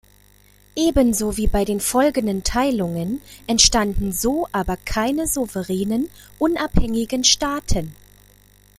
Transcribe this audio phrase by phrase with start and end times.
[0.75, 7.95] Ebenso wie bei den folgenden Teilungen entstanden so aber keine souveränen, unabhängigen Staaten.